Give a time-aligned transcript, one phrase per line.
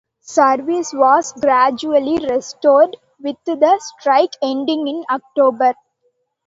[0.23, 5.75] Service was gradually restored, with the strike ending in October.